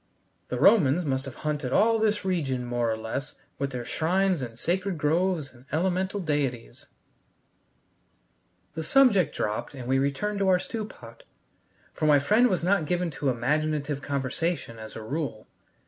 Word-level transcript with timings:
The 0.47 0.59
Romans 0.59 1.05
must 1.05 1.25
have 1.25 1.35
haunted 1.45 1.71
all 1.71 1.99
this 1.99 2.25
region 2.25 2.65
more 2.65 2.89
or 2.91 2.97
less 2.97 3.35
with 3.59 3.69
their 3.69 3.85
shrines 3.85 4.41
and 4.41 4.57
sacred 4.57 4.97
groves 4.97 5.53
and 5.53 5.65
elemental 5.71 6.19
deities." 6.19 6.87
The 8.73 8.81
subject 8.81 9.35
dropped 9.35 9.75
and 9.75 9.87
we 9.87 9.99
returned 9.99 10.39
to 10.39 10.47
our 10.49 10.57
stew 10.57 10.85
pot, 10.85 11.21
for 11.93 12.07
my 12.07 12.17
friend 12.17 12.47
was 12.47 12.63
not 12.63 12.87
given 12.87 13.11
to 13.11 13.29
imaginative 13.29 14.01
conversation 14.01 14.79
as 14.79 14.95
a 14.95 15.03
rule. 15.03 15.45